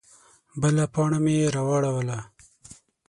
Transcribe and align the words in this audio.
_بله 0.61 0.85
پاڼه 0.93 1.19
مې 1.23 1.35
راواړوله. 1.55 2.19